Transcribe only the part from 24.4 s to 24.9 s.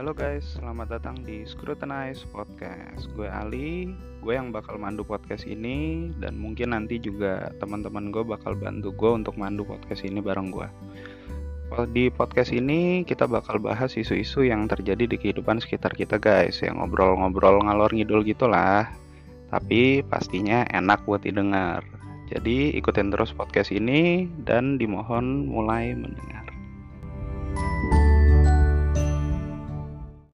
dan